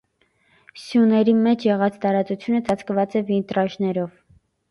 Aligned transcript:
Սյուների 0.83 1.35
մեջ 1.41 1.65
եղած 1.67 1.99
տարածությունը 2.07 2.63
ծածկված 2.71 3.15
է 3.19 3.23
վիտրաժներով։ 3.31 4.11